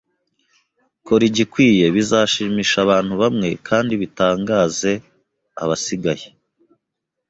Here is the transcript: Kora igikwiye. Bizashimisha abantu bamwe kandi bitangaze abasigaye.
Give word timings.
Kora 1.05 1.23
igikwiye. 1.29 1.85
Bizashimisha 1.95 2.77
abantu 2.85 3.13
bamwe 3.21 3.49
kandi 3.67 3.93
bitangaze 4.01 4.91
abasigaye. 5.63 6.25